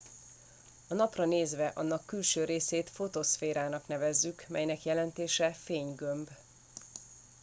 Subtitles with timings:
[0.87, 6.29] a napra nézve annak külső részét fotoszférának nevezzük amelynek jelentése fénygömb